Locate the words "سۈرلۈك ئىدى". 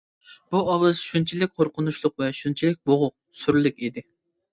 3.43-4.05